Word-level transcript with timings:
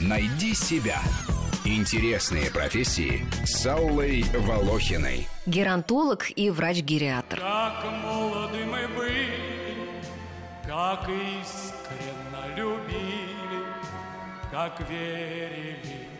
Найди 0.00 0.54
себя. 0.54 1.00
Интересные 1.64 2.50
профессии 2.50 3.26
с 3.44 3.66
Аллой 3.66 4.24
Волохиной. 4.34 5.28
Геронтолог 5.46 6.30
и 6.34 6.50
врач-гериатр. 6.50 7.38
Как 7.38 7.84
молоды 8.02 8.64
мы 8.64 8.88
были, 8.96 10.00
как 10.66 11.08
искренно 11.08 12.56
любили, 12.56 13.64
как 14.50 14.80
верили. 14.88 16.19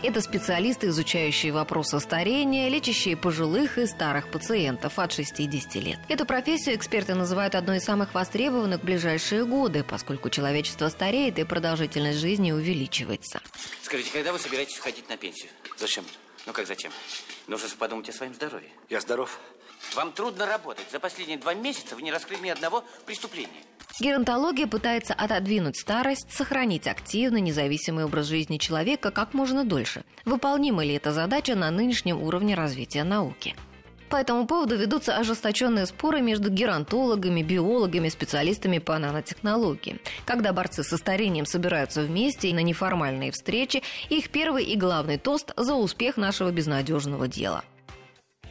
Это 0.00 0.20
специалисты, 0.20 0.88
изучающие 0.88 1.52
вопросы 1.52 1.98
старения, 1.98 2.68
лечащие 2.68 3.16
пожилых 3.16 3.78
и 3.78 3.86
старых 3.86 4.30
пациентов 4.30 4.98
от 5.00 5.12
60 5.12 5.74
лет. 5.76 5.98
Эту 6.08 6.24
профессию 6.24 6.76
эксперты 6.76 7.14
называют 7.14 7.56
одной 7.56 7.78
из 7.78 7.84
самых 7.84 8.14
востребованных 8.14 8.80
в 8.80 8.84
ближайшие 8.84 9.44
годы, 9.44 9.82
поскольку 9.82 10.30
человечество 10.30 10.88
стареет 10.88 11.40
и 11.40 11.44
продолжительность 11.44 12.18
жизни 12.20 12.52
увеличивается. 12.52 13.40
Скажите, 13.82 14.10
когда 14.12 14.32
вы 14.32 14.38
собираетесь 14.38 14.78
уходить 14.78 15.08
на 15.08 15.16
пенсию? 15.16 15.50
Зачем? 15.76 16.04
Ну 16.46 16.52
как 16.52 16.68
зачем? 16.68 16.92
Нужно 17.48 17.68
подумать 17.76 18.08
о 18.08 18.12
своем 18.12 18.34
здоровье. 18.34 18.70
Я 18.88 19.00
здоров. 19.00 19.40
Вам 19.98 20.12
трудно 20.12 20.46
работать. 20.46 20.86
За 20.92 21.00
последние 21.00 21.38
два 21.38 21.54
месяца 21.54 21.96
вы 21.96 22.02
не 22.02 22.12
раскрыли 22.12 22.42
ни 22.44 22.50
одного 22.50 22.84
преступления. 23.04 23.64
Геронтология 23.98 24.68
пытается 24.68 25.12
отодвинуть 25.12 25.76
старость, 25.76 26.32
сохранить 26.32 26.86
активный, 26.86 27.40
независимый 27.40 28.04
образ 28.04 28.26
жизни 28.26 28.58
человека 28.58 29.10
как 29.10 29.34
можно 29.34 29.64
дольше. 29.64 30.04
Выполнима 30.24 30.84
ли 30.84 30.94
эта 30.94 31.10
задача 31.12 31.56
на 31.56 31.72
нынешнем 31.72 32.22
уровне 32.22 32.54
развития 32.54 33.02
науки? 33.02 33.56
По 34.08 34.14
этому 34.14 34.46
поводу 34.46 34.76
ведутся 34.76 35.16
ожесточенные 35.16 35.86
споры 35.86 36.20
между 36.20 36.48
геронтологами, 36.48 37.42
биологами, 37.42 38.08
специалистами 38.08 38.78
по 38.78 38.96
нанотехнологии. 38.98 40.00
Когда 40.24 40.52
борцы 40.52 40.84
со 40.84 40.96
старением 40.96 41.44
собираются 41.44 42.02
вместе 42.02 42.50
и 42.50 42.54
на 42.54 42.62
неформальные 42.62 43.32
встречи, 43.32 43.82
их 44.10 44.30
первый 44.30 44.62
и 44.62 44.76
главный 44.76 45.18
тост 45.18 45.52
за 45.56 45.74
успех 45.74 46.16
нашего 46.16 46.52
безнадежного 46.52 47.26
дела– 47.26 47.64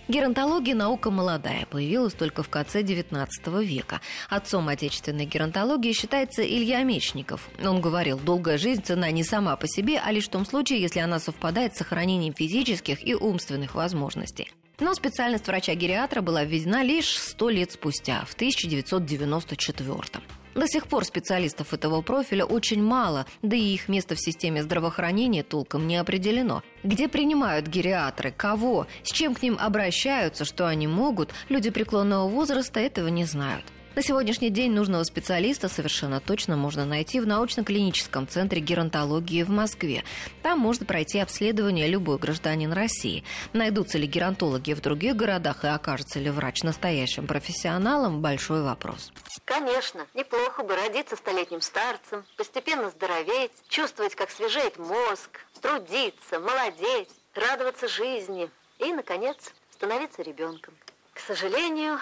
Геронтология– 0.08 0.74
наука 0.76 1.12
молодая, 1.12 1.66
появилась 1.66 2.14
только 2.14 2.42
в 2.42 2.48
конце 2.48 2.82
XIX 2.82 3.28
века. 3.64 4.00
Отцом 4.30 4.70
отечественной 4.70 5.26
геронтологии 5.26 5.92
считается 5.92 6.44
Илья 6.44 6.82
Мечников. 6.84 7.50
Он 7.62 7.82
говорил, 7.82 8.18
долгая 8.18 8.58
жизнь 8.58 8.84
цена 8.84 9.12
не 9.12 9.26
сама 9.26 9.58
по 9.58 9.68
себе, 9.68 10.00
а 10.04 10.12
лишь 10.14 10.28
в 10.28 10.32
том 10.32 10.46
случае, 10.46 10.80
если 10.80 11.00
она 11.00 11.20
совпадает 11.20 11.76
с 11.76 11.80
сохранением 11.80 12.34
физических 12.34 13.06
и 13.06 13.16
умственных 13.16 13.76
возможностей. 13.76 14.50
Но 14.80 14.94
специальность 14.94 15.48
врача-гериатра 15.48 16.22
была 16.22 16.46
введена 16.46 16.84
лишь 16.84 17.18
сто 17.18 17.50
лет 17.50 17.74
спустя, 17.74 18.24
в 18.26 18.36
1994 18.36 19.90
-м. 19.90 20.22
До 20.58 20.68
сих 20.68 20.88
пор 20.88 21.06
специалистов 21.06 21.72
этого 21.72 22.02
профиля 22.02 22.44
очень 22.44 22.82
мало, 22.82 23.28
да 23.44 23.56
и 23.56 23.76
их 23.76 23.88
место 23.90 24.16
в 24.16 24.20
системе 24.20 24.64
здравоохранения 24.64 25.44
толком 25.44 25.86
не 25.86 25.98
определено. 25.98 26.64
Где 26.84 27.08
принимают 27.08 27.68
гериатры, 27.68 28.32
кого, 28.32 28.88
с 29.04 29.12
чем 29.12 29.36
к 29.36 29.44
ним 29.44 29.56
обращаются, 29.60 30.46
что 30.46 30.68
они 30.68 30.88
могут, 30.88 31.32
люди 31.50 31.70
преклонного 31.70 32.28
возраста 32.28 32.80
этого 32.80 33.08
не 33.10 33.26
знают. 33.26 33.66
На 33.98 34.04
сегодняшний 34.04 34.52
день 34.52 34.74
нужного 34.74 35.04
специалиста 35.06 35.70
совершенно 35.70 36.20
точно 36.20 36.56
можно 36.56 36.86
найти 36.86 37.20
в 37.20 37.26
научно-клиническом 37.26 38.28
центре 38.28 38.62
геронтологии 38.62 39.42
в 39.42 39.50
Москве. 39.50 40.04
Там 40.44 40.60
можно 40.60 40.86
пройти 40.86 41.18
обследование 41.18 41.88
любой 41.88 42.20
гражданин 42.20 42.72
России. 42.72 43.24
Найдутся 43.54 43.98
ли 43.98 44.06
геронтологи 44.06 44.74
в 44.74 44.82
других 44.82 45.16
городах 45.16 45.64
и 45.64 45.68
окажется 45.70 46.20
ли 46.20 46.30
врач 46.30 46.62
настоящим 46.62 47.26
профессионалом– 47.26 48.22
большой 48.22 48.62
вопрос. 48.62 49.12
Конечно, 49.46 50.06
неплохо 50.14 50.62
бы 50.62 50.76
родиться 50.76 51.16
столетним 51.16 51.62
старцем, 51.62 52.24
постепенно 52.38 52.92
здороветь, 52.92 53.52
чувствовать, 53.68 54.14
как 54.14 54.30
свежеет 54.30 54.78
мозг, 54.78 55.40
трудиться, 55.60 56.40
молодеть, 56.40 57.10
радоваться 57.34 57.88
жизни 57.88 58.48
и, 58.78 58.94
наконец, 58.94 59.38
становиться 59.72 60.22
ребенком. 60.22 60.76
К 61.16 61.20
сожалению, 61.20 61.98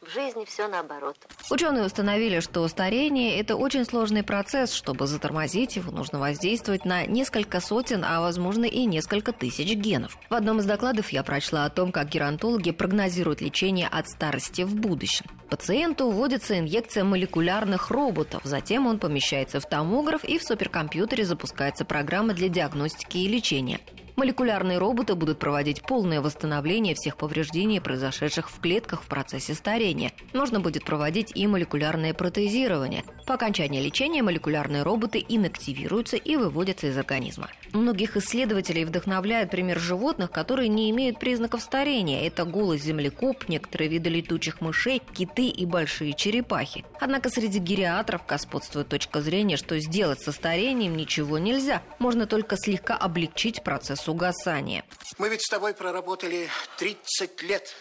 в 0.00 0.12
жизни 0.12 0.44
все 0.44 0.68
наоборот. 0.68 1.16
Ученые 1.50 1.84
установили, 1.84 2.40
что 2.40 2.66
старение– 2.68 3.38
это 3.40 3.56
очень 3.56 3.84
сложный 3.84 4.22
процесс. 4.22 4.72
Чтобы 4.72 5.06
затормозить 5.06 5.76
его, 5.76 5.90
нужно 5.90 6.18
воздействовать 6.18 6.84
на 6.84 7.06
несколько 7.06 7.60
сотен, 7.60 8.04
а 8.04 8.20
возможно 8.20 8.64
и 8.64 8.84
несколько 8.86 9.32
тысяч 9.32 9.74
генов. 9.74 10.16
В 10.30 10.34
одном 10.34 10.60
из 10.60 10.66
докладов 10.66 11.10
я 11.10 11.22
прочла 11.22 11.64
о 11.64 11.70
том, 11.70 11.92
как 11.92 12.08
геронтологи 12.08 12.70
прогнозируют 12.70 13.40
лечение 13.40 13.88
от 13.88 14.08
старости 14.08 14.62
в 14.62 14.74
будущем. 14.74 15.26
Пациенту 15.50 16.10
вводится 16.10 16.58
инъекция 16.58 17.04
молекулярных 17.04 17.90
роботов, 17.90 18.42
затем 18.44 18.86
он 18.86 18.98
помещается 18.98 19.60
в 19.60 19.68
томограф 19.68 20.24
и 20.24 20.38
в 20.38 20.42
суперкомпьютере 20.42 21.24
запускается 21.24 21.84
программа 21.84 22.34
для 22.34 22.48
диагностики 22.48 23.18
и 23.18 23.28
лечения. 23.28 23.80
Молекулярные 24.18 24.78
роботы 24.78 25.14
будут 25.14 25.38
проводить 25.38 25.82
полное 25.82 26.20
восстановление 26.20 26.96
всех 26.96 27.16
повреждений, 27.16 27.80
произошедших 27.80 28.50
в 28.50 28.58
клетках 28.58 29.04
в 29.04 29.06
процессе 29.06 29.54
старения. 29.54 30.12
Можно 30.34 30.58
будет 30.58 30.84
проводить 30.84 31.30
и 31.36 31.46
молекулярное 31.46 32.12
протезирование. 32.14 33.04
По 33.28 33.34
окончании 33.34 33.80
лечения 33.80 34.24
молекулярные 34.24 34.82
роботы 34.82 35.24
инактивируются 35.28 36.16
и 36.16 36.34
выводятся 36.34 36.88
из 36.88 36.98
организма. 36.98 37.48
Многих 37.72 38.16
исследователей 38.16 38.84
вдохновляет 38.84 39.50
пример 39.50 39.78
животных, 39.78 40.32
которые 40.32 40.68
не 40.68 40.90
имеют 40.90 41.20
признаков 41.20 41.62
старения. 41.62 42.26
Это 42.26 42.44
голый 42.44 42.78
землекоп, 42.78 43.48
некоторые 43.48 43.88
виды 43.88 44.10
летучих 44.10 44.60
мышей, 44.60 45.00
киты 45.14 45.46
и 45.46 45.64
большие 45.64 46.12
черепахи. 46.14 46.84
Однако 46.98 47.30
среди 47.30 47.60
гериатров 47.60 48.26
господствует 48.26 48.88
точка 48.88 49.20
зрения, 49.20 49.56
что 49.56 49.78
сделать 49.78 50.20
со 50.20 50.32
старением 50.32 50.96
ничего 50.96 51.38
нельзя. 51.38 51.82
Можно 52.00 52.26
только 52.26 52.56
слегка 52.56 52.96
облегчить 52.96 53.62
процесс 53.62 54.07
угасания. 54.08 54.84
Мы 55.18 55.28
ведь 55.28 55.42
с 55.42 55.48
тобой 55.48 55.74
проработали 55.74 56.48
30 56.78 57.42
лет. 57.42 57.74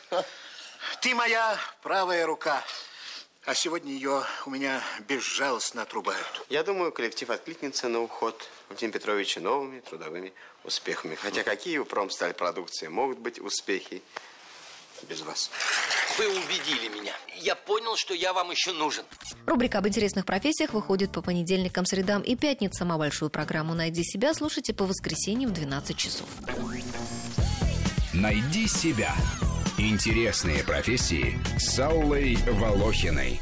Ты 1.02 1.16
моя 1.16 1.58
правая 1.82 2.26
рука. 2.26 2.64
А 3.46 3.56
сегодня 3.56 3.94
ее 3.94 4.24
у 4.46 4.50
меня 4.50 4.84
безжалостно 5.08 5.84
отрубают. 5.84 6.46
Я 6.50 6.64
думаю, 6.64 6.92
коллектив 6.92 7.30
откликнется 7.30 7.88
на 7.88 8.02
уход 8.02 8.50
Владимира 8.68 9.00
Петровича 9.00 9.40
новыми 9.40 9.80
трудовыми 9.80 10.34
успехами. 10.66 11.16
Хотя 11.16 11.44
какие 11.44 11.78
у 11.78 11.86
промсталь 11.86 12.34
продукции 12.34 12.88
могут 12.88 13.20
быть 13.20 13.40
успехи 13.40 14.04
без 15.06 15.22
вас? 15.22 15.50
Вы 16.18 16.28
убедили 16.30 16.88
меня. 16.88 17.13
Я 17.40 17.56
понял, 17.56 17.96
что 17.96 18.13
я 18.13 18.34
вам 18.34 18.52
еще 18.52 18.72
нужен. 18.74 19.03
Рубрика 19.46 19.80
об 19.80 19.88
интересных 19.88 20.25
профессиях 20.25 20.74
выходит 20.74 21.12
по 21.12 21.22
понедельникам, 21.22 21.85
средам 21.85 22.22
и 22.22 22.35
пятницам, 22.35 22.91
а 22.91 22.97
большую 22.97 23.30
программу 23.30 23.74
«Найди 23.74 24.03
себя» 24.03 24.34
слушайте 24.34 24.74
по 24.74 24.85
воскресеньям 24.85 25.52
в 25.52 25.53
12 25.53 25.97
часов. 25.97 26.28
Найди 28.13 28.68
себя. 28.68 29.16
Интересные 29.78 30.63
профессии 30.63 31.40
с 31.59 31.78
Аллой 31.79 32.35
Волохиной. 32.47 33.40